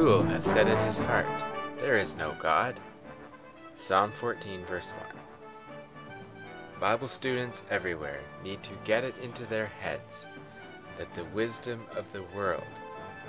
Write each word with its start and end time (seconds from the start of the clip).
Fool 0.00 0.22
hath 0.22 0.44
said 0.44 0.66
in 0.66 0.78
his 0.86 0.96
heart, 0.96 1.26
There 1.78 1.98
is 1.98 2.14
no 2.14 2.34
God. 2.40 2.80
Psalm 3.76 4.14
14, 4.18 4.64
verse 4.64 4.94
1. 6.06 6.80
Bible 6.80 7.06
students 7.06 7.60
everywhere 7.68 8.22
need 8.42 8.62
to 8.62 8.70
get 8.86 9.04
it 9.04 9.14
into 9.22 9.44
their 9.44 9.66
heads 9.66 10.24
that 10.96 11.14
the 11.14 11.26
wisdom 11.34 11.86
of 11.94 12.06
the 12.14 12.22
world 12.34 12.64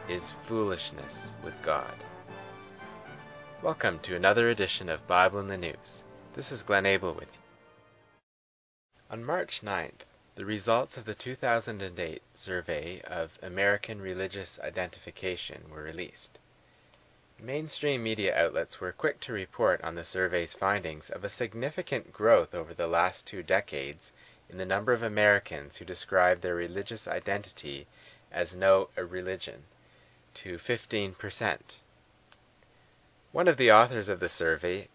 is 0.07 0.33
foolishness 0.47 1.33
with 1.43 1.53
God. 1.61 1.93
Welcome 3.61 3.99
to 4.03 4.15
another 4.15 4.47
edition 4.47 4.87
of 4.87 5.05
Bible 5.05 5.41
in 5.41 5.49
the 5.49 5.57
News. 5.57 6.05
This 6.35 6.53
is 6.53 6.63
Glenn 6.63 6.85
Abel 6.85 7.13
with 7.13 7.33
you. 7.33 7.41
On 9.09 9.25
March 9.25 9.59
9th, 9.61 10.05
the 10.35 10.45
results 10.45 10.95
of 10.95 11.03
the 11.03 11.15
2008 11.15 12.21
survey 12.33 13.01
of 13.01 13.37
American 13.41 13.99
religious 13.99 14.57
identification 14.63 15.63
were 15.69 15.83
released. 15.83 16.39
Mainstream 17.43 18.03
media 18.03 18.37
outlets 18.37 18.79
were 18.79 18.91
quick 18.91 19.19
to 19.21 19.33
report 19.33 19.81
on 19.81 19.95
the 19.95 20.05
survey's 20.05 20.53
findings 20.53 21.09
of 21.09 21.23
a 21.23 21.29
significant 21.29 22.13
growth 22.13 22.53
over 22.53 22.71
the 22.71 22.85
last 22.85 23.25
two 23.25 23.41
decades 23.41 24.11
in 24.47 24.59
the 24.59 24.65
number 24.65 24.93
of 24.93 25.01
Americans 25.01 25.77
who 25.77 25.83
describe 25.83 26.41
their 26.41 26.53
religious 26.53 27.07
identity 27.07 27.87
as 28.31 28.55
no 28.55 28.89
religion 28.95 29.63
to 30.35 30.59
15%. 30.59 31.77
One 33.31 33.47
of 33.47 33.57
the 33.57 33.71
authors 33.71 34.07
of 34.07 34.19
the 34.19 34.29
survey, 34.29 34.87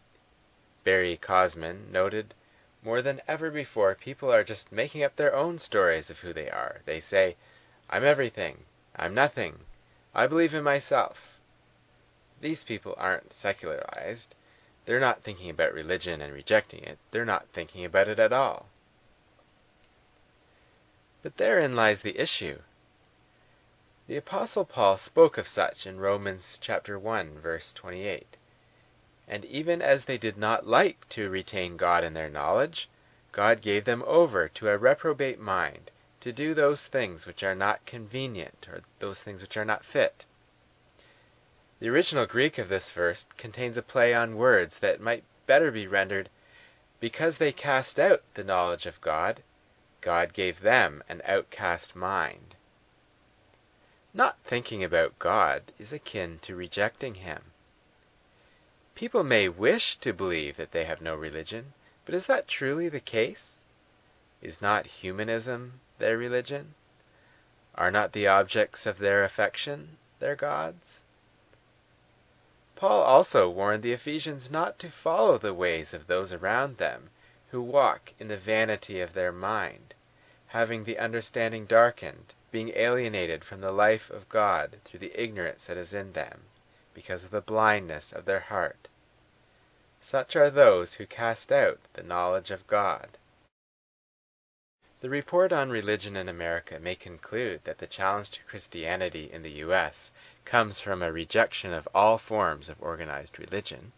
Barry 0.84 1.16
Kosmin, 1.16 1.90
noted 1.90 2.32
more 2.80 3.02
than 3.02 3.22
ever 3.26 3.50
before, 3.50 3.96
people 3.96 4.32
are 4.32 4.44
just 4.44 4.70
making 4.70 5.02
up 5.02 5.16
their 5.16 5.34
own 5.34 5.58
stories 5.58 6.10
of 6.10 6.20
who 6.20 6.32
they 6.32 6.48
are. 6.48 6.82
They 6.84 7.00
say, 7.00 7.34
I'm 7.90 8.04
everything. 8.04 8.66
I'm 8.94 9.14
nothing. 9.14 9.58
I 10.14 10.28
believe 10.28 10.54
in 10.54 10.62
myself. 10.62 11.35
These 12.40 12.64
people 12.64 12.94
aren't 12.98 13.32
secularized. 13.32 14.34
They're 14.84 15.00
not 15.00 15.22
thinking 15.22 15.50
about 15.50 15.72
religion 15.72 16.20
and 16.20 16.32
rejecting 16.32 16.82
it. 16.82 16.98
They're 17.10 17.24
not 17.24 17.48
thinking 17.48 17.84
about 17.84 18.08
it 18.08 18.18
at 18.18 18.32
all. 18.32 18.68
But 21.22 21.38
therein 21.38 21.74
lies 21.74 22.02
the 22.02 22.18
issue. 22.18 22.60
The 24.06 24.16
apostle 24.16 24.64
Paul 24.64 24.98
spoke 24.98 25.38
of 25.38 25.48
such 25.48 25.86
in 25.86 25.98
Romans 25.98 26.58
chapter 26.60 26.98
1 26.98 27.40
verse 27.40 27.72
28. 27.72 28.36
And 29.26 29.44
even 29.44 29.82
as 29.82 30.04
they 30.04 30.18
did 30.18 30.36
not 30.36 30.66
like 30.66 31.08
to 31.08 31.28
retain 31.28 31.76
God 31.76 32.04
in 32.04 32.14
their 32.14 32.30
knowledge, 32.30 32.88
God 33.32 33.60
gave 33.60 33.84
them 33.84 34.04
over 34.06 34.48
to 34.48 34.68
a 34.68 34.78
reprobate 34.78 35.40
mind 35.40 35.90
to 36.20 36.32
do 36.32 36.54
those 36.54 36.86
things 36.86 37.26
which 37.26 37.42
are 37.42 37.54
not 37.54 37.84
convenient, 37.86 38.68
or 38.68 38.82
those 39.00 39.22
things 39.22 39.42
which 39.42 39.56
are 39.56 39.64
not 39.64 39.84
fit. 39.84 40.24
The 41.78 41.90
original 41.90 42.24
Greek 42.24 42.56
of 42.56 42.70
this 42.70 42.90
verse 42.90 43.26
contains 43.36 43.76
a 43.76 43.82
play 43.82 44.14
on 44.14 44.36
words 44.36 44.78
that 44.78 44.98
might 44.98 45.24
better 45.46 45.70
be 45.70 45.86
rendered, 45.86 46.30
Because 47.00 47.36
they 47.36 47.52
cast 47.52 48.00
out 48.00 48.22
the 48.32 48.44
knowledge 48.44 48.86
of 48.86 48.98
God, 49.02 49.42
God 50.00 50.32
gave 50.32 50.60
them 50.60 51.04
an 51.06 51.20
outcast 51.26 51.94
mind. 51.94 52.56
Not 54.14 54.38
thinking 54.42 54.82
about 54.82 55.18
God 55.18 55.70
is 55.78 55.92
akin 55.92 56.38
to 56.38 56.56
rejecting 56.56 57.16
Him. 57.16 57.52
People 58.94 59.22
may 59.22 59.46
wish 59.46 59.96
to 59.98 60.14
believe 60.14 60.56
that 60.56 60.72
they 60.72 60.86
have 60.86 61.02
no 61.02 61.14
religion, 61.14 61.74
but 62.06 62.14
is 62.14 62.26
that 62.26 62.48
truly 62.48 62.88
the 62.88 63.00
case? 63.00 63.56
Is 64.40 64.62
not 64.62 64.86
humanism 64.86 65.80
their 65.98 66.16
religion? 66.16 66.74
Are 67.74 67.90
not 67.90 68.12
the 68.12 68.26
objects 68.26 68.86
of 68.86 68.96
their 68.96 69.22
affection 69.22 69.98
their 70.20 70.36
gods? 70.36 71.02
Paul 72.76 73.04
also 73.04 73.48
warned 73.48 73.82
the 73.82 73.94
Ephesians 73.94 74.50
not 74.50 74.78
to 74.80 74.90
follow 74.90 75.38
the 75.38 75.54
ways 75.54 75.94
of 75.94 76.06
those 76.06 76.30
around 76.30 76.76
them 76.76 77.08
who 77.50 77.62
walk 77.62 78.12
in 78.18 78.28
the 78.28 78.36
vanity 78.36 79.00
of 79.00 79.14
their 79.14 79.32
mind, 79.32 79.94
having 80.48 80.84
the 80.84 80.98
understanding 80.98 81.64
darkened, 81.64 82.34
being 82.50 82.72
alienated 82.76 83.46
from 83.46 83.62
the 83.62 83.72
life 83.72 84.10
of 84.10 84.28
God 84.28 84.76
through 84.84 85.00
the 85.00 85.18
ignorance 85.18 85.68
that 85.68 85.78
is 85.78 85.94
in 85.94 86.12
them 86.12 86.42
because 86.92 87.24
of 87.24 87.30
the 87.30 87.40
blindness 87.40 88.12
of 88.12 88.26
their 88.26 88.40
heart. 88.40 88.88
Such 90.02 90.36
are 90.36 90.50
those 90.50 90.92
who 90.92 91.06
cast 91.06 91.50
out 91.50 91.80
the 91.94 92.02
knowledge 92.02 92.50
of 92.50 92.66
God. 92.66 93.16
The 95.00 95.10
report 95.10 95.52
on 95.52 95.68
religion 95.68 96.16
in 96.16 96.28
America 96.28 96.80
may 96.80 96.94
conclude 96.94 97.60
that 97.64 97.78
the 97.78 97.86
challenge 97.86 98.30
to 98.30 98.42
Christianity 98.44 99.30
in 99.30 99.42
the 99.42 99.58
U.S. 99.66 100.10
comes 100.44 100.80
from 100.80 101.02
a 101.02 101.12
rejection 101.12 101.72
of 101.72 101.86
all 101.94 102.16
forms 102.16 102.68
of 102.68 102.82
organized 102.82 103.38
religion. 103.38 103.92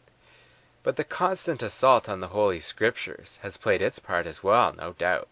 But 0.82 0.96
the 0.96 1.04
constant 1.04 1.62
assault 1.62 2.08
on 2.08 2.18
the 2.20 2.34
Holy 2.34 2.58
Scriptures 2.58 3.38
has 3.42 3.56
played 3.56 3.80
its 3.80 3.98
part 3.98 4.26
as 4.26 4.42
well, 4.42 4.72
no 4.72 4.92
doubt. 4.92 5.28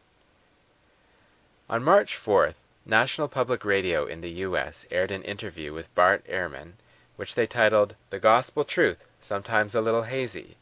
On 1.69 1.83
March 1.83 2.17
4th, 2.17 2.55
National 2.85 3.27
Public 3.27 3.65
Radio 3.65 4.07
in 4.07 4.21
the 4.21 4.31
U.S. 4.47 4.87
aired 4.91 5.11
an 5.11 5.23
interview 5.25 5.73
with 5.73 5.93
Bart 5.97 6.25
Ehrman 6.29 6.75
which 7.17 7.35
they 7.35 7.47
titled 7.47 7.97
The 8.11 8.21
Gospel 8.21 8.63
Truth, 8.63 9.03
Sometimes 9.23 9.75
a 9.75 9.81
Little 9.81 10.03
Hazy. 10.03 10.57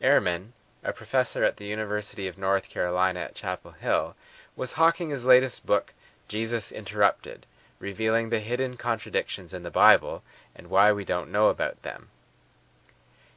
Ehrman, 0.00 0.52
a 0.84 0.92
professor 0.92 1.44
at 1.44 1.56
the 1.56 1.66
University 1.66 2.26
of 2.26 2.36
North 2.36 2.68
Carolina 2.68 3.20
at 3.20 3.34
Chapel 3.34 3.70
Hill, 3.70 4.16
was 4.56 4.72
hawking 4.72 5.10
his 5.10 5.24
latest 5.24 5.64
book, 5.64 5.94
Jesus 6.28 6.72
Interrupted, 6.72 7.46
revealing 7.78 8.30
the 8.30 8.40
hidden 8.40 8.76
contradictions 8.76 9.54
in 9.54 9.62
the 9.62 9.70
Bible 9.70 10.22
and 10.56 10.68
why 10.68 10.92
we 10.92 11.04
don't 11.04 11.30
know 11.30 11.48
about 11.48 11.82
them. 11.82 12.10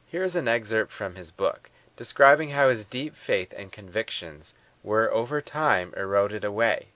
Here 0.06 0.22
is 0.22 0.36
an 0.36 0.48
excerpt 0.48 0.92
from 0.92 1.14
his 1.14 1.30
book, 1.30 1.70
describing 1.96 2.50
how 2.50 2.68
his 2.68 2.84
deep 2.84 3.14
faith 3.14 3.52
and 3.56 3.72
convictions 3.72 4.54
were 4.82 5.12
over 5.12 5.40
time 5.40 5.92
eroded 5.96 6.44
away. 6.44 6.88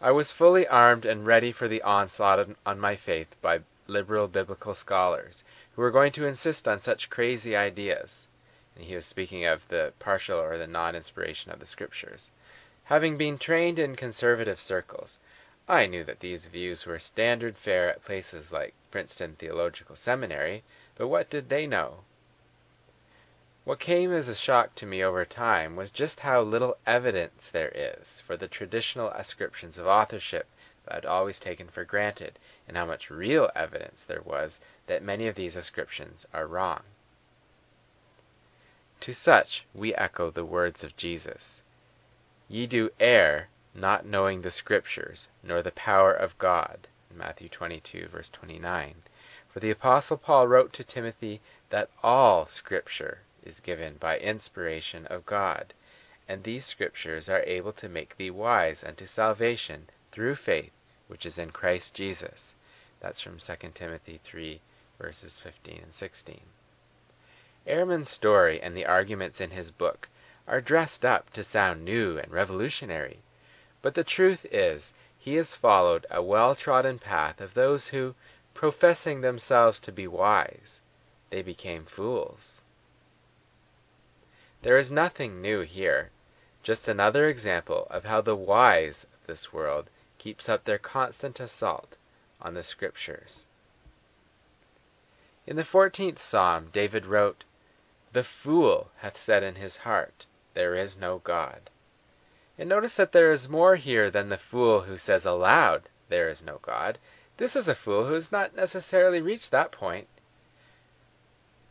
I 0.00 0.10
was 0.10 0.32
fully 0.32 0.66
armed 0.66 1.04
and 1.04 1.26
ready 1.26 1.50
for 1.50 1.66
the 1.66 1.82
onslaught 1.82 2.48
on 2.66 2.78
my 2.78 2.96
faith 2.96 3.28
by 3.40 3.60
liberal 3.86 4.28
biblical 4.28 4.74
scholars 4.74 5.44
who 5.74 5.82
were 5.82 5.90
going 5.90 6.12
to 6.12 6.26
insist 6.26 6.68
on 6.68 6.80
such 6.80 7.10
crazy 7.10 7.56
ideas. 7.56 8.26
And 8.76 8.84
he 8.84 8.96
was 8.96 9.06
speaking 9.06 9.44
of 9.44 9.68
the 9.68 9.92
partial 9.98 10.38
or 10.38 10.58
the 10.58 10.66
non 10.66 10.96
inspiration 10.96 11.52
of 11.52 11.60
the 11.60 11.66
scriptures. 11.66 12.30
Having 12.84 13.16
been 13.16 13.38
trained 13.38 13.78
in 13.78 13.96
conservative 13.96 14.60
circles, 14.60 15.18
I 15.68 15.86
knew 15.86 16.04
that 16.04 16.20
these 16.20 16.46
views 16.46 16.84
were 16.84 16.98
standard 16.98 17.56
fare 17.56 17.88
at 17.88 18.02
places 18.04 18.52
like 18.52 18.74
Princeton 18.90 19.36
Theological 19.36 19.96
Seminary, 19.96 20.64
but 20.96 21.08
what 21.08 21.30
did 21.30 21.48
they 21.48 21.66
know? 21.66 22.04
What 23.64 23.80
came 23.80 24.12
as 24.12 24.28
a 24.28 24.34
shock 24.34 24.74
to 24.74 24.86
me 24.86 25.02
over 25.02 25.24
time 25.24 25.74
was 25.74 25.90
just 25.90 26.20
how 26.20 26.42
little 26.42 26.76
evidence 26.86 27.48
there 27.50 27.72
is 27.74 28.20
for 28.20 28.36
the 28.36 28.48
traditional 28.48 29.08
ascriptions 29.12 29.78
of 29.78 29.86
authorship 29.86 30.46
that 30.84 30.96
I'd 30.96 31.06
always 31.06 31.40
taken 31.40 31.68
for 31.68 31.84
granted, 31.84 32.38
and 32.68 32.76
how 32.76 32.84
much 32.84 33.08
real 33.08 33.50
evidence 33.54 34.04
there 34.04 34.20
was 34.20 34.60
that 34.86 35.02
many 35.02 35.28
of 35.28 35.34
these 35.34 35.56
ascriptions 35.56 36.26
are 36.34 36.46
wrong. 36.46 36.82
To 39.00 39.12
such 39.12 39.66
we 39.74 39.94
echo 39.94 40.30
the 40.30 40.44
words 40.44 40.84
of 40.84 40.96
Jesus 40.96 41.62
Ye 42.48 42.66
do 42.66 42.90
err, 43.00 43.48
not 43.74 44.06
knowing 44.06 44.42
the 44.42 44.50
Scriptures, 44.50 45.28
nor 45.42 45.62
the 45.62 45.72
power 45.72 46.12
of 46.12 46.38
God. 46.38 46.86
Matthew 47.10 47.48
22, 47.48 48.08
verse 48.08 48.30
29. 48.30 49.02
For 49.52 49.60
the 49.60 49.70
Apostle 49.70 50.16
Paul 50.16 50.46
wrote 50.46 50.72
to 50.74 50.84
Timothy 50.84 51.40
that 51.70 51.90
all 52.02 52.46
Scripture 52.46 53.22
is 53.42 53.60
given 53.60 53.96
by 53.96 54.18
inspiration 54.18 55.06
of 55.06 55.26
God, 55.26 55.74
and 56.28 56.44
these 56.44 56.64
Scriptures 56.64 57.28
are 57.28 57.42
able 57.42 57.72
to 57.72 57.88
make 57.88 58.16
thee 58.16 58.30
wise 58.30 58.84
unto 58.84 59.06
salvation 59.06 59.88
through 60.12 60.36
faith 60.36 60.72
which 61.08 61.26
is 61.26 61.38
in 61.38 61.50
Christ 61.50 61.94
Jesus. 61.94 62.54
That's 63.00 63.20
from 63.20 63.38
2 63.38 63.54
Timothy 63.74 64.20
3, 64.22 64.60
verses 64.98 65.40
15 65.40 65.80
and 65.82 65.94
16. 65.94 66.40
Ehrman's 67.66 68.10
story 68.10 68.60
and 68.60 68.76
the 68.76 68.84
arguments 68.84 69.40
in 69.40 69.50
his 69.50 69.70
book 69.70 70.06
are 70.46 70.60
dressed 70.60 71.02
up 71.02 71.30
to 71.30 71.42
sound 71.42 71.82
new 71.82 72.18
and 72.18 72.30
revolutionary, 72.30 73.20
but 73.80 73.94
the 73.94 74.04
truth 74.04 74.44
is 74.50 74.92
he 75.18 75.36
has 75.36 75.56
followed 75.56 76.04
a 76.10 76.22
well 76.22 76.54
trodden 76.54 76.98
path 76.98 77.40
of 77.40 77.54
those 77.54 77.88
who, 77.88 78.14
professing 78.52 79.22
themselves 79.22 79.80
to 79.80 79.90
be 79.90 80.06
wise, 80.06 80.82
they 81.30 81.40
became 81.40 81.86
fools. 81.86 82.60
There 84.60 84.76
is 84.76 84.90
nothing 84.90 85.40
new 85.40 85.62
here, 85.62 86.10
just 86.62 86.86
another 86.86 87.28
example 87.28 87.86
of 87.88 88.04
how 88.04 88.20
the 88.20 88.36
wise 88.36 89.04
of 89.04 89.26
this 89.26 89.54
world 89.54 89.88
keeps 90.18 90.50
up 90.50 90.64
their 90.64 90.78
constant 90.78 91.40
assault 91.40 91.96
on 92.42 92.52
the 92.52 92.62
Scriptures. 92.62 93.46
In 95.46 95.56
the 95.56 95.64
fourteenth 95.64 96.20
Psalm, 96.20 96.68
David 96.70 97.06
wrote, 97.06 97.44
The 98.14 98.22
fool 98.22 98.92
hath 98.98 99.18
said 99.18 99.42
in 99.42 99.56
his 99.56 99.78
heart, 99.78 100.26
There 100.54 100.76
is 100.76 100.96
no 100.96 101.18
God. 101.18 101.68
And 102.56 102.68
notice 102.68 102.94
that 102.94 103.10
there 103.10 103.32
is 103.32 103.48
more 103.48 103.74
here 103.74 104.08
than 104.08 104.28
the 104.28 104.38
fool 104.38 104.82
who 104.82 104.96
says 104.96 105.26
aloud, 105.26 105.88
There 106.08 106.28
is 106.28 106.40
no 106.40 106.58
God. 106.58 107.00
This 107.38 107.56
is 107.56 107.66
a 107.66 107.74
fool 107.74 108.06
who 108.06 108.12
has 108.12 108.30
not 108.30 108.54
necessarily 108.54 109.20
reached 109.20 109.50
that 109.50 109.72
point. 109.72 110.06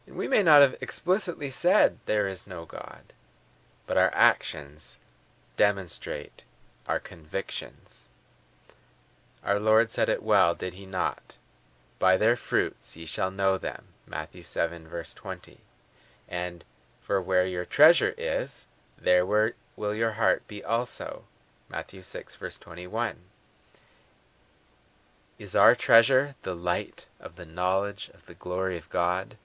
And 0.06 0.18
we 0.18 0.28
may 0.28 0.44
not 0.44 0.62
have 0.62 0.76
explicitly 0.82 1.50
said 1.50 1.98
there 2.08 2.28
is 2.28 2.46
no 2.46 2.66
God, 2.66 3.14
but 3.88 3.98
our 3.98 4.12
actions 4.14 4.98
demonstrate 5.56 6.44
our 6.88 7.00
convictions. 7.00 8.10
Our 9.46 9.62
Lord 9.62 9.92
said 9.92 10.10
it 10.10 10.22
well, 10.22 10.56
did 10.56 10.74
he 10.74 10.86
not? 10.86 11.38
By 12.00 12.18
their 12.18 12.36
fruits 12.36 12.98
ye 12.98 13.06
shall 13.06 13.32
know 13.32 13.58
them. 13.58 13.94
Matthew 14.06 14.44
7, 14.44 14.90
verse 14.90 15.14
20. 15.14 15.62
And, 16.28 16.64
For 17.02 17.22
where 17.22 17.46
your 17.46 17.66
treasure 17.66 18.14
is, 18.18 18.66
there 18.98 19.26
will 19.26 19.94
your 19.94 20.12
heart 20.12 20.48
be 20.48 20.64
also. 20.64 21.26
Matthew 21.70 22.02
6, 22.02 22.36
verse 22.36 22.58
21. 22.58 23.18
Is 25.40 25.56
our 25.56 25.76
treasure 25.76 26.36
the 26.44 26.56
light 26.56 27.08
of 27.20 27.36
the 27.36 27.46
knowledge 27.46 28.10
of 28.14 28.26
the 28.28 28.36
glory 28.36 28.78
of 28.78 28.90
God? 28.90 29.38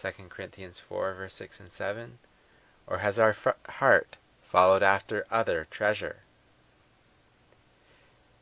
2 0.00 0.12
Corinthians 0.28 0.78
4, 0.78 1.14
verse 1.14 1.34
6 1.34 1.60
and 1.60 1.72
7. 1.72 2.18
Or 2.86 2.98
has 2.98 3.18
our 3.18 3.36
heart 3.68 4.16
followed 4.42 4.82
after 4.82 5.26
other 5.30 5.66
treasure? 5.70 6.22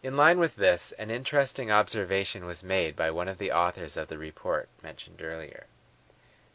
In 0.03 0.17
line 0.17 0.39
with 0.39 0.57
this, 0.57 0.93
an 0.93 1.11
interesting 1.11 1.71
observation 1.71 2.45
was 2.45 2.63
made 2.63 2.95
by 2.95 3.11
one 3.11 3.27
of 3.27 3.39
the 3.39 3.51
authors 3.51 3.97
of 3.97 4.09
the 4.09 4.19
report 4.19 4.69
mentioned 4.83 5.21
earlier. 5.21 5.67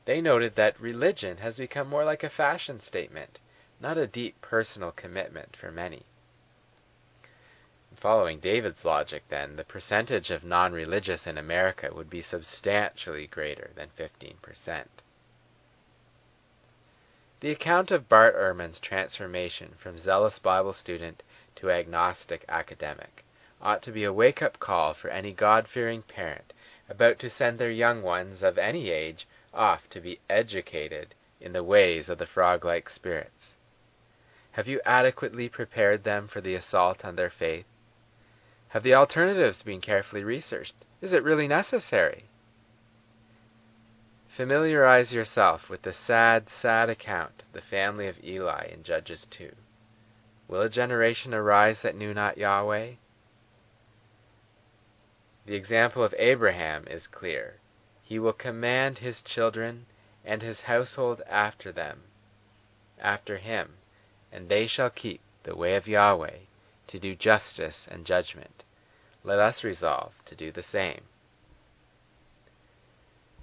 They 0.06 0.20
noted 0.20 0.56
that 0.56 0.80
religion 0.80 1.38
has 1.38 1.58
become 1.58 1.88
more 1.88 2.04
like 2.04 2.24
a 2.24 2.30
fashion 2.30 2.80
statement, 2.80 3.40
not 3.80 3.98
a 3.98 4.08
deep 4.08 4.42
personal 4.42 4.92
commitment 4.92 5.56
for 5.56 5.72
many. 5.72 6.06
Following 7.96 8.40
David's 8.40 8.84
logic, 8.84 9.26
then, 9.30 9.58
the 9.58 9.64
percentage 9.64 10.32
of 10.32 10.44
non 10.44 10.74
religious 10.74 11.28
in 11.28 11.38
America 11.38 11.94
would 11.94 12.10
be 12.10 12.24
substantially 12.24 13.28
greater 13.28 13.70
than 13.76 13.90
15%. 13.96 14.88
The 17.42 17.52
account 17.52 17.92
of 17.92 18.10
Bart 18.10 18.36
Ehrman's 18.36 18.80
transformation 18.80 19.76
from 19.78 20.00
zealous 20.00 20.40
Bible 20.40 20.74
student 20.74 21.22
to 21.58 21.70
agnostic 21.70 22.44
academic 22.50 23.24
ought 23.62 23.84
to 23.84 23.92
be 23.92 24.04
a 24.04 24.12
wake 24.12 24.42
up 24.42 24.60
call 24.60 24.96
for 24.96 25.12
any 25.12 25.32
God 25.32 25.68
fearing 25.68 26.02
parent 26.02 26.54
about 26.90 27.20
to 27.20 27.30
send 27.30 27.60
their 27.60 27.70
young 27.70 28.02
ones 28.02 28.42
of 28.42 28.58
any 28.58 28.90
age 28.90 29.28
off 29.54 29.90
to 29.90 30.00
be 30.00 30.20
educated 30.30 31.14
in 31.40 31.54
the 31.54 31.64
ways 31.64 32.10
of 32.10 32.18
the 32.18 32.26
frog 32.26 32.64
like 32.64 32.90
spirits. 32.90 33.56
Have 34.52 34.68
you 34.68 34.82
adequately 34.86 35.50
prepared 35.50 36.04
them 36.04 36.28
for 36.28 36.42
the 36.42 36.56
assault 36.56 37.06
on 37.06 37.16
their 37.16 37.30
faith? 37.30 37.66
Have 38.70 38.84
the 38.84 38.96
alternatives 38.96 39.64
been 39.64 39.82
carefully 39.82 40.24
researched? 40.24 40.76
Is 41.02 41.14
it 41.14 41.24
really 41.24 41.48
necessary? 41.48 42.26
Familiarize 44.30 45.14
yourself 45.14 45.70
with 45.70 45.82
the 45.82 45.92
sad, 45.92 46.48
sad 46.48 46.90
account 46.90 47.44
of 47.46 47.54
the 47.54 47.62
family 47.62 48.08
of 48.08 48.24
Eli 48.24 48.68
in 48.72 48.84
Judges 48.84 49.28
2. 49.30 49.52
Will 50.48 50.62
a 50.62 50.70
generation 50.70 51.34
arise 51.34 51.82
that 51.82 51.96
knew 51.96 52.14
not 52.14 52.38
Yahweh? 52.38 52.92
The 55.46 55.56
example 55.56 56.04
of 56.04 56.14
Abraham 56.18 56.86
is 56.88 57.08
clear. 57.08 57.56
He 58.12 58.20
will 58.20 58.34
command 58.34 58.98
his 58.98 59.22
children 59.22 59.86
and 60.26 60.42
his 60.42 60.60
household 60.64 61.22
after 61.30 61.72
them, 61.72 62.04
after 63.00 63.38
him, 63.38 63.78
and 64.34 64.50
they 64.50 64.68
shall 64.68 64.90
keep 64.90 65.22
the 65.44 65.56
way 65.56 65.76
of 65.78 65.88
Yahweh 65.88 66.40
to 66.88 67.00
do 67.00 67.16
justice 67.16 67.88
and 67.90 68.06
judgment. 68.06 68.66
Let 69.24 69.40
us 69.40 69.64
resolve 69.64 70.14
to 70.26 70.36
do 70.36 70.52
the 70.52 70.62
same. 70.62 71.04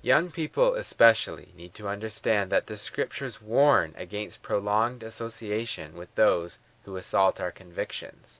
Young 0.02 0.30
people 0.30 0.74
especially 0.74 1.50
need 1.56 1.72
to 1.72 1.88
understand 1.88 2.52
that 2.52 2.66
the 2.66 2.76
Scriptures 2.76 3.40
warn 3.40 3.94
against 3.96 4.42
prolonged 4.42 5.02
association 5.02 5.96
with 5.96 6.14
those 6.14 6.58
who 6.82 6.96
assault 6.98 7.40
our 7.40 7.52
convictions. 7.52 8.38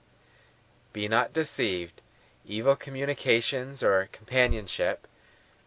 Be 0.92 1.08
not 1.08 1.32
deceived, 1.32 2.02
evil 2.44 2.76
communications 2.76 3.82
or 3.82 4.10
companionship 4.12 5.07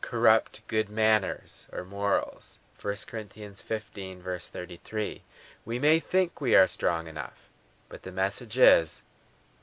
corrupt 0.01 0.61
good 0.67 0.89
manners 0.89 1.69
or 1.71 1.85
morals. 1.85 2.59
1 2.81 2.95
Corinthians 3.07 3.61
15, 3.61 4.21
verse 4.21 4.47
33. 4.47 5.21
We 5.63 5.79
may 5.79 5.99
think 5.99 6.41
we 6.41 6.55
are 6.55 6.67
strong 6.67 7.07
enough, 7.07 7.47
but 7.89 8.03
the 8.03 8.11
message 8.11 8.57
is 8.57 9.03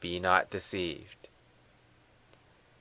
be 0.01 0.21
not 0.21 0.51
deceived. 0.51 1.29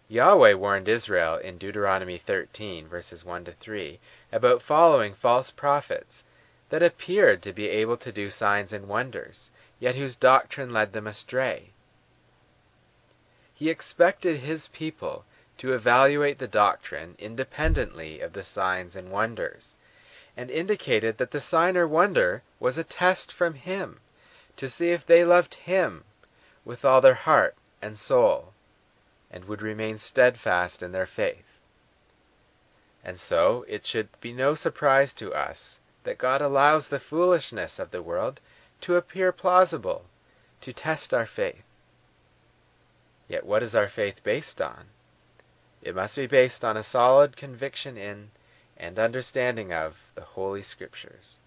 Yahweh 0.07 0.53
warned 0.53 0.87
Israel 0.87 1.35
in 1.35 1.57
Deuteronomy 1.57 2.17
13, 2.17 2.87
verses 2.87 3.25
1 3.25 3.45
to 3.45 3.51
3, 3.51 3.99
about 4.31 4.61
following 4.61 5.13
false 5.13 5.51
prophets 5.51 6.23
that 6.69 6.83
appeared 6.83 7.41
to 7.41 7.51
be 7.51 7.67
able 7.67 7.97
to 7.97 8.11
do 8.11 8.29
signs 8.29 8.71
and 8.71 8.87
wonders, 8.87 9.49
yet 9.79 9.95
whose 9.95 10.15
doctrine 10.15 10.71
led 10.71 10.93
them 10.93 11.07
astray. 11.07 11.71
He 13.53 13.69
expected 13.69 14.39
his 14.39 14.67
people 14.67 15.25
to 15.57 15.73
evaluate 15.73 16.39
the 16.39 16.47
doctrine 16.47 17.15
independently 17.17 18.21
of 18.21 18.33
the 18.33 18.43
signs 18.43 18.95
and 18.95 19.11
wonders, 19.11 19.77
and 20.35 20.51
indicated 20.51 21.17
that 21.17 21.31
the 21.31 21.41
sign 21.41 21.75
or 21.75 21.87
wonder 21.87 22.43
was 22.59 22.77
a 22.77 22.83
test 22.83 23.31
from 23.31 23.55
him 23.55 23.99
to 24.55 24.69
see 24.69 24.89
if 24.89 25.05
they 25.05 25.23
loved 25.23 25.55
him 25.55 26.03
with 26.63 26.83
all 26.85 27.01
their 27.01 27.13
heart 27.13 27.55
and 27.81 27.97
soul 27.97 28.53
and 29.31 29.45
would 29.45 29.61
remain 29.61 29.97
steadfast 29.97 30.81
in 30.81 30.91
their 30.91 31.05
faith. 31.05 31.45
And 33.03 33.19
so 33.19 33.65
it 33.67 33.85
should 33.85 34.09
be 34.19 34.33
no 34.33 34.55
surprise 34.55 35.13
to 35.15 35.33
us 35.33 35.79
that 36.03 36.17
God 36.17 36.41
allows 36.41 36.87
the 36.87 36.99
foolishness 36.99 37.79
of 37.79 37.91
the 37.91 38.01
world 38.01 38.39
to 38.81 38.95
appear 38.95 39.31
plausible, 39.31 40.05
to 40.61 40.73
test 40.73 41.13
our 41.13 41.25
faith. 41.25 41.63
Yet 43.27 43.45
what 43.45 43.63
is 43.63 43.75
our 43.75 43.89
faith 43.89 44.23
based 44.23 44.61
on? 44.61 44.87
It 45.81 45.95
must 45.95 46.15
be 46.15 46.27
based 46.27 46.63
on 46.65 46.75
a 46.75 46.83
solid 46.83 47.37
conviction 47.37 47.97
in 47.97 48.31
and 48.77 48.99
understanding 48.99 49.73
of 49.73 49.97
the 50.15 50.23
Holy 50.23 50.63
Scriptures. 50.63 51.39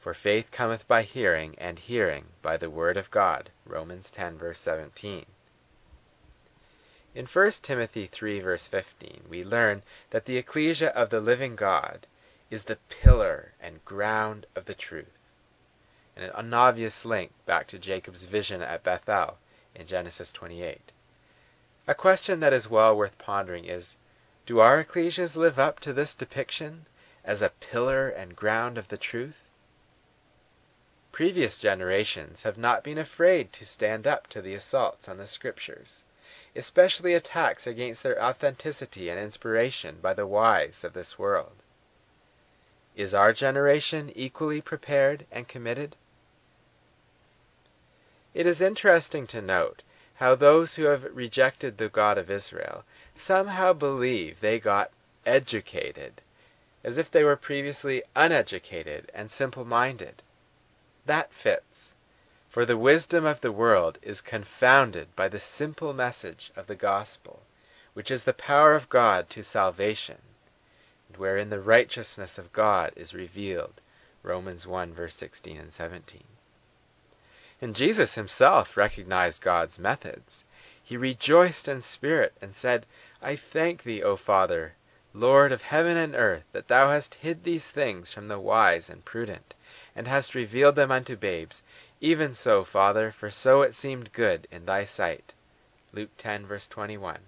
For 0.00 0.14
faith 0.14 0.50
cometh 0.50 0.88
by 0.88 1.02
hearing, 1.02 1.54
and 1.58 1.78
hearing 1.78 2.28
by 2.40 2.56
the 2.56 2.70
Word 2.70 2.96
of 2.96 3.10
God. 3.10 3.50
Romans 3.66 4.10
10, 4.10 4.38
verse 4.38 4.58
17. 4.60 5.26
In 7.14 7.26
1 7.26 7.50
Timothy 7.62 8.06
3, 8.06 8.40
verse 8.40 8.68
15, 8.68 9.24
we 9.28 9.44
learn 9.44 9.82
that 10.10 10.24
the 10.24 10.38
ecclesia 10.38 10.88
of 10.90 11.10
the 11.10 11.20
living 11.20 11.56
God 11.56 12.06
is 12.50 12.64
the 12.64 12.78
pillar 12.88 13.52
and 13.60 13.84
ground 13.84 14.46
of 14.54 14.64
the 14.64 14.74
truth. 14.74 15.18
An 16.16 16.54
obvious 16.54 17.04
link 17.04 17.32
back 17.46 17.66
to 17.68 17.78
Jacob's 17.78 18.24
vision 18.24 18.62
at 18.62 18.82
Bethel 18.82 19.38
in 19.74 19.86
Genesis 19.86 20.32
28. 20.32 20.92
A 21.86 21.94
question 21.94 22.40
that 22.40 22.52
is 22.52 22.68
well 22.68 22.94
worth 22.94 23.16
pondering 23.16 23.64
is 23.64 23.96
Do 24.44 24.60
our 24.60 24.80
ecclesias 24.80 25.34
live 25.34 25.58
up 25.58 25.80
to 25.80 25.94
this 25.94 26.14
depiction 26.14 26.86
as 27.24 27.40
a 27.40 27.48
pillar 27.48 28.10
and 28.10 28.36
ground 28.36 28.76
of 28.76 28.88
the 28.88 28.98
truth? 28.98 29.40
Previous 31.10 31.58
generations 31.58 32.42
have 32.42 32.58
not 32.58 32.84
been 32.84 32.98
afraid 32.98 33.50
to 33.54 33.64
stand 33.64 34.06
up 34.06 34.26
to 34.26 34.42
the 34.42 34.52
assaults 34.52 35.08
on 35.08 35.16
the 35.16 35.26
Scriptures 35.26 36.04
especially 36.56 37.14
attacks 37.14 37.66
against 37.66 38.02
their 38.02 38.20
authenticity 38.22 39.08
and 39.08 39.20
inspiration 39.20 39.98
by 40.00 40.12
the 40.14 40.26
wise 40.26 40.82
of 40.84 40.92
this 40.92 41.18
world. 41.18 41.62
Is 42.96 43.14
our 43.14 43.32
generation 43.32 44.10
equally 44.16 44.60
prepared 44.60 45.26
and 45.30 45.46
committed? 45.46 45.96
It 48.34 48.46
is 48.46 48.60
interesting 48.60 49.26
to 49.28 49.40
note 49.40 49.82
how 50.20 50.34
those 50.34 50.74
who 50.74 50.82
have 50.82 51.16
rejected 51.16 51.78
the 51.78 51.88
God 51.88 52.18
of 52.18 52.30
Israel 52.30 52.84
somehow 53.14 53.72
believe 53.72 54.38
they 54.38 54.60
got 54.60 54.90
educated, 55.24 56.20
as 56.84 56.98
if 56.98 57.10
they 57.10 57.24
were 57.24 57.36
previously 57.36 58.02
uneducated 58.14 59.10
and 59.14 59.30
simple 59.30 59.64
minded. 59.64 60.22
That 61.06 61.32
fits. 61.32 61.94
For 62.50 62.66
the 62.66 62.76
wisdom 62.76 63.24
of 63.24 63.40
the 63.40 63.50
world 63.50 63.98
is 64.02 64.20
confounded 64.20 65.16
by 65.16 65.28
the 65.28 65.40
simple 65.40 65.94
message 65.94 66.52
of 66.54 66.66
the 66.66 66.76
gospel, 66.76 67.40
which 67.94 68.10
is 68.10 68.24
the 68.24 68.34
power 68.34 68.74
of 68.74 68.90
God 68.90 69.30
to 69.30 69.42
salvation, 69.42 70.18
and 71.08 71.16
wherein 71.16 71.48
the 71.48 71.60
righteousness 71.60 72.36
of 72.36 72.52
God 72.52 72.92
is 72.94 73.14
revealed. 73.14 73.80
Romans 74.22 74.66
1, 74.66 74.92
verse 74.92 75.16
16 75.16 75.56
and 75.58 75.72
17. 75.72 76.24
And 77.62 77.76
Jesus 77.76 78.14
himself 78.14 78.76
recognized 78.76 79.42
God's 79.42 79.78
methods. 79.78 80.44
He 80.82 80.96
rejoiced 80.96 81.68
in 81.68 81.82
spirit 81.82 82.32
and 82.40 82.56
said, 82.56 82.86
I 83.22 83.36
thank 83.36 83.82
thee, 83.82 84.02
O 84.02 84.16
Father, 84.16 84.74
Lord 85.12 85.52
of 85.52 85.62
heaven 85.62 85.96
and 85.96 86.14
earth, 86.14 86.44
that 86.52 86.68
thou 86.68 86.90
hast 86.90 87.16
hid 87.16 87.44
these 87.44 87.66
things 87.66 88.12
from 88.12 88.28
the 88.28 88.38
wise 88.38 88.88
and 88.88 89.04
prudent, 89.04 89.54
and 89.94 90.08
hast 90.08 90.34
revealed 90.34 90.76
them 90.76 90.90
unto 90.90 91.16
babes. 91.16 91.62
Even 92.00 92.34
so, 92.34 92.64
Father, 92.64 93.12
for 93.12 93.28
so 93.28 93.60
it 93.60 93.74
seemed 93.74 94.12
good 94.12 94.48
in 94.50 94.64
thy 94.64 94.84
sight. 94.84 95.34
Luke 95.92 96.10
10, 96.16 96.46
verse 96.46 96.66
21. 96.66 97.18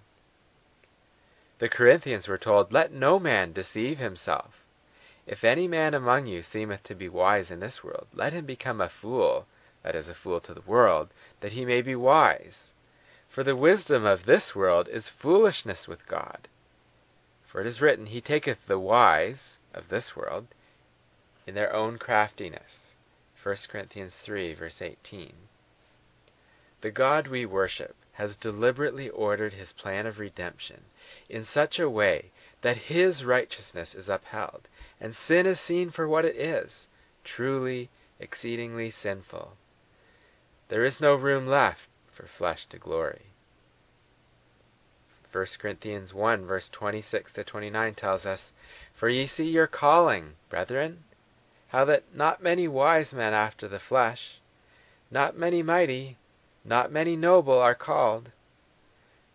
The 1.59 1.69
Corinthians 1.69 2.27
were 2.27 2.37
told, 2.39 2.73
Let 2.73 2.91
no 2.91 3.19
man 3.19 3.51
deceive 3.51 3.99
himself. 3.99 4.65
If 5.27 5.43
any 5.43 5.67
man 5.67 5.93
among 5.93 6.25
you 6.25 6.41
seemeth 6.41 6.83
to 6.83 6.95
be 6.95 7.07
wise 7.07 7.51
in 7.51 7.59
this 7.59 7.83
world, 7.83 8.07
let 8.13 8.33
him 8.33 8.45
become 8.45 8.81
a 8.81 8.89
fool, 8.89 9.45
that 9.83 9.95
is, 9.95 10.07
a 10.07 10.15
fool 10.15 10.39
to 10.39 10.53
the 10.53 10.61
world, 10.61 11.09
that 11.41 11.51
he 11.51 11.65
may 11.65 11.81
be 11.81 11.95
wise. 11.95 12.73
For 13.29 13.43
the 13.43 13.55
wisdom 13.55 14.05
of 14.05 14.25
this 14.25 14.55
world 14.55 14.87
is 14.87 15.09
foolishness 15.09 15.87
with 15.87 16.07
God. 16.07 16.47
For 17.45 17.61
it 17.61 17.67
is 17.67 17.81
written, 17.81 18.07
He 18.07 18.21
taketh 18.21 18.65
the 18.65 18.79
wise 18.79 19.59
of 19.73 19.89
this 19.89 20.15
world 20.15 20.47
in 21.45 21.53
their 21.53 21.73
own 21.73 21.97
craftiness. 21.97 22.95
1 23.43 23.55
Corinthians 23.69 24.15
3, 24.15 24.53
verse 24.53 24.81
18. 24.81 25.33
The 26.81 26.91
God 26.91 27.27
we 27.27 27.45
worship 27.45 27.95
has 28.13 28.37
deliberately 28.37 29.09
ordered 29.09 29.53
his 29.53 29.73
plan 29.73 30.05
of 30.05 30.19
redemption 30.19 30.85
in 31.27 31.45
such 31.45 31.79
a 31.79 31.89
way 31.89 32.31
that 32.61 32.77
his 32.77 33.25
righteousness 33.25 33.93
is 33.93 34.07
upheld, 34.07 34.69
and 35.01 35.15
sin 35.15 35.45
is 35.45 35.59
seen 35.59 35.91
for 35.91 36.07
what 36.07 36.25
it 36.25 36.35
is 36.35 36.87
truly, 37.23 37.89
exceedingly 38.19 38.89
sinful. 38.89 39.57
There 40.69 40.85
is 40.85 41.01
no 41.01 41.15
room 41.15 41.45
left 41.45 41.89
for 42.11 42.25
flesh 42.25 42.65
to 42.67 42.77
glory. 42.77 43.23
1 45.33 45.45
Corinthians 45.59 46.13
1 46.13 46.45
verse 46.45 46.69
26 46.69 47.33
to 47.33 47.43
29 47.43 47.95
tells 47.95 48.25
us, 48.25 48.53
For 48.93 49.09
ye 49.09 49.27
see 49.27 49.49
your 49.49 49.67
calling, 49.67 50.35
brethren, 50.49 51.03
how 51.69 51.85
that 51.85 52.15
not 52.15 52.41
many 52.41 52.67
wise 52.67 53.13
men 53.13 53.33
after 53.33 53.67
the 53.67 53.79
flesh, 53.79 54.39
not 55.09 55.35
many 55.35 55.63
mighty, 55.63 56.17
not 56.63 56.91
many 56.91 57.15
noble 57.15 57.59
are 57.59 57.75
called. 57.75 58.31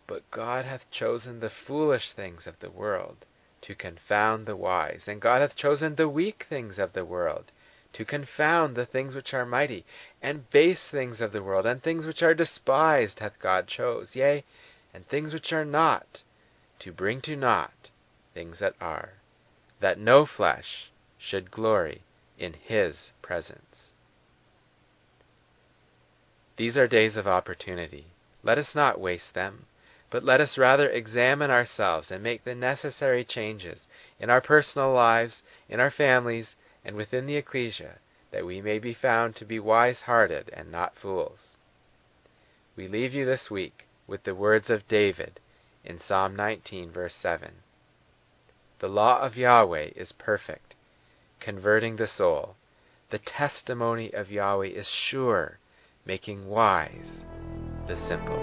But 0.06 0.30
God 0.30 0.64
hath 0.64 0.90
chosen 0.90 1.40
the 1.40 1.50
foolish 1.50 2.12
things 2.12 2.46
of 2.46 2.58
the 2.60 2.70
world 2.70 3.26
to 3.62 3.74
confound 3.74 4.46
the 4.46 4.56
wise, 4.56 5.08
and 5.08 5.20
God 5.20 5.42
hath 5.42 5.56
chosen 5.56 5.96
the 5.96 6.08
weak 6.08 6.46
things 6.48 6.78
of 6.78 6.92
the 6.94 7.04
world 7.04 7.50
to 7.92 8.04
confound 8.04 8.76
the 8.76 8.86
things 8.86 9.14
which 9.14 9.32
are 9.32 9.46
mighty, 9.46 9.84
and 10.22 10.50
base 10.50 10.88
things 10.88 11.20
of 11.20 11.32
the 11.32 11.42
world, 11.42 11.66
and 11.66 11.82
things 11.82 12.06
which 12.06 12.22
are 12.22 12.34
despised 12.34 13.20
hath 13.20 13.38
God 13.40 13.66
chose, 13.66 14.14
yea, 14.14 14.44
and 14.92 15.06
things 15.06 15.32
which 15.32 15.52
are 15.52 15.64
not, 15.64 16.22
to 16.78 16.92
bring 16.92 17.20
to 17.22 17.36
naught 17.36 17.90
things 18.34 18.58
that 18.60 18.74
are, 18.80 19.14
that 19.80 19.98
no 19.98 20.24
flesh 20.24 20.90
should 21.18 21.50
glory 21.50 22.02
in 22.38 22.52
his 22.52 23.12
presence. 23.20 23.92
These 26.56 26.76
are 26.76 26.88
days 26.88 27.16
of 27.16 27.26
opportunity. 27.26 28.06
Let 28.42 28.58
us 28.58 28.74
not 28.74 29.00
waste 29.00 29.34
them, 29.34 29.66
but 30.10 30.22
let 30.22 30.40
us 30.40 30.58
rather 30.58 30.88
examine 30.88 31.50
ourselves 31.50 32.10
and 32.10 32.22
make 32.22 32.44
the 32.44 32.54
necessary 32.54 33.24
changes 33.24 33.86
in 34.18 34.30
our 34.30 34.40
personal 34.40 34.92
lives, 34.92 35.42
in 35.68 35.80
our 35.80 35.90
families, 35.90 36.56
and 36.88 36.96
within 36.96 37.26
the 37.26 37.36
ecclesia, 37.36 37.98
that 38.30 38.46
we 38.46 38.62
may 38.62 38.78
be 38.78 38.94
found 38.94 39.36
to 39.36 39.44
be 39.44 39.60
wise 39.60 40.00
hearted 40.00 40.48
and 40.54 40.72
not 40.72 40.96
fools. 40.96 41.54
We 42.76 42.88
leave 42.88 43.12
you 43.12 43.26
this 43.26 43.50
week 43.50 43.86
with 44.06 44.22
the 44.22 44.34
words 44.34 44.70
of 44.70 44.88
David 44.88 45.38
in 45.84 45.98
Psalm 45.98 46.34
19, 46.34 46.90
verse 46.90 47.14
7. 47.14 47.56
The 48.78 48.88
law 48.88 49.20
of 49.20 49.36
Yahweh 49.36 49.90
is 49.96 50.12
perfect, 50.12 50.74
converting 51.40 51.96
the 51.96 52.06
soul. 52.06 52.56
The 53.10 53.18
testimony 53.18 54.10
of 54.14 54.32
Yahweh 54.32 54.68
is 54.68 54.88
sure, 54.88 55.58
making 56.06 56.48
wise 56.48 57.26
the 57.86 57.98
simple. 57.98 58.38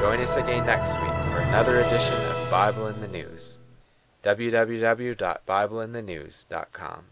Join 0.00 0.18
us 0.20 0.34
again 0.36 0.64
next 0.64 0.92
week 0.94 1.12
for 1.30 1.40
another 1.40 1.80
edition 1.80 2.14
of 2.14 2.50
Bible 2.50 2.86
in 2.86 3.02
the 3.02 3.08
News. 3.08 3.58
www.bibleinthenews.com 4.22 7.04